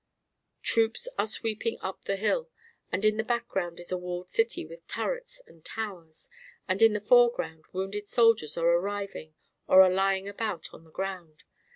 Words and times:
Troops 0.63 1.07
are 1.19 1.27
sweeping 1.27 1.77
up 1.79 2.05
the 2.05 2.15
hill, 2.15 2.49
and 2.91 3.05
in 3.05 3.17
the 3.17 3.23
background 3.23 3.79
is 3.79 3.91
a 3.91 3.97
walled 3.99 4.31
city 4.31 4.65
with 4.65 4.87
turrets 4.87 5.43
and 5.45 5.63
towers; 5.63 6.27
and 6.67 6.81
in 6.81 6.93
the 6.93 6.99
foreground 6.99 7.65
wounded 7.71 8.07
soldiers 8.09 8.57
are 8.57 8.65
arriving 8.67 9.35
or 9.67 9.83
are 9.83 9.91
lying 9.91 10.27
about 10.27 10.73
on 10.73 10.85
the 10.85 10.89
ground. 10.91 11.43